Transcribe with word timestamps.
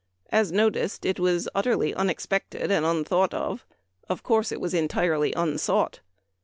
As 0.31 0.51
noticed, 0.51 1.05
it 1.05 1.19
was 1.19 1.47
utterly 1.53 1.93
unexpected 1.93 2.71
and 2.71 2.83
un 2.83 3.03
thought 3.05 3.35
of; 3.35 3.67
of 4.09 4.23
course 4.23 4.51
it 4.51 4.59
was 4.59 4.73
entirely 4.73 5.31
unsought. 5.33 5.99